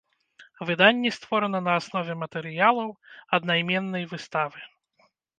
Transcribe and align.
Выданне 0.67 1.09
створана 1.17 1.59
на 1.67 1.75
аснове 1.81 2.13
матэрыялаў 2.21 2.89
аднайменнай 3.39 4.03
выставы. 4.15 4.59